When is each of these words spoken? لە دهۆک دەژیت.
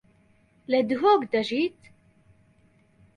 لە 0.71 0.79
دهۆک 0.89 1.21
دەژیت. 1.33 1.79